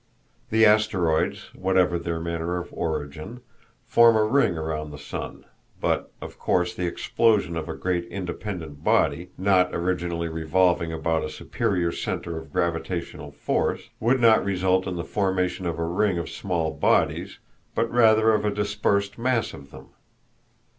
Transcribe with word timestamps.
The 0.49 0.65
Asteroids, 0.65 1.51
whatever 1.53 1.99
their 1.99 2.19
manner 2.19 2.57
of 2.57 2.73
origin, 2.73 3.41
form 3.85 4.15
a 4.15 4.23
ring 4.23 4.57
around 4.57 4.89
the 4.89 4.97
sun; 4.97 5.45
but, 5.79 6.11
of 6.21 6.39
course, 6.39 6.73
the 6.73 6.87
explosion 6.87 7.55
of 7.55 7.69
a 7.69 7.75
great 7.75 8.05
independent 8.05 8.83
body, 8.83 9.29
not 9.37 9.75
originally 9.75 10.27
revolving 10.27 10.91
about 10.91 11.23
a 11.23 11.29
superior 11.29 11.91
center 11.91 12.35
of 12.35 12.51
gravitational 12.51 13.29
force, 13.31 13.91
would 13.99 14.19
not 14.19 14.43
result 14.43 14.87
in 14.87 14.95
the 14.95 15.03
formation 15.03 15.67
of 15.67 15.77
a 15.77 15.85
ring 15.85 16.17
of 16.17 16.31
small 16.31 16.71
bodies, 16.71 17.37
but 17.75 17.91
rather 17.93 18.31
of 18.33 18.43
a 18.43 18.49
dispersed 18.49 19.19
mass 19.19 19.53
of 19.53 19.69
them. 19.69 19.89